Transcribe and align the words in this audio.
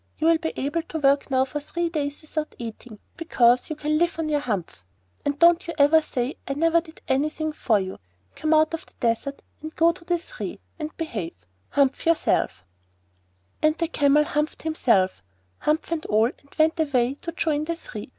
You 0.17 0.25
will 0.25 0.39
be 0.39 0.51
able 0.55 0.81
to 0.81 0.97
work 0.97 1.29
now 1.29 1.45
for 1.45 1.59
three 1.59 1.87
days 1.89 2.21
without 2.21 2.55
eating, 2.57 2.97
because 3.17 3.69
you 3.69 3.75
can 3.75 3.99
live 3.99 4.17
on 4.17 4.29
your 4.29 4.39
humph; 4.39 4.83
and 5.23 5.37
don't 5.37 5.67
you 5.67 5.75
ever 5.77 6.01
say 6.01 6.37
I 6.47 6.55
never 6.55 6.81
did 6.81 7.01
anything 7.07 7.51
for 7.53 7.79
you. 7.79 7.99
Come 8.35 8.51
out 8.51 8.73
of 8.73 8.83
the 8.87 8.95
Desert 8.99 9.43
and 9.61 9.75
go 9.75 9.91
to 9.91 10.03
the 10.03 10.17
Three, 10.17 10.59
and 10.79 10.89
behave. 10.97 11.35
Humph 11.69 12.03
yourself!' 12.07 12.65
And 13.61 13.77
the 13.77 13.87
Camel 13.89 14.23
humphed 14.23 14.63
himself, 14.63 15.21
humph 15.59 15.91
and 15.91 16.03
all, 16.07 16.25
and 16.39 16.49
went 16.57 16.79
away 16.79 17.13
to 17.21 17.31
join 17.33 17.65
the 17.65 17.75
Three. 17.75 18.09